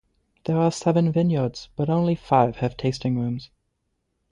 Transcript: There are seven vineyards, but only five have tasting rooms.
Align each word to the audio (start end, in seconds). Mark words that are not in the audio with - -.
There 0.45 0.57
are 0.57 0.71
seven 0.71 1.11
vineyards, 1.11 1.69
but 1.75 1.87
only 1.87 2.15
five 2.15 2.55
have 2.55 2.75
tasting 2.75 3.19
rooms. 3.19 3.51